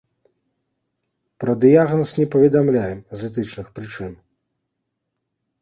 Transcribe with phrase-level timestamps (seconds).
[1.43, 4.13] Пра дыягназ не паведамляем з этычных прычын.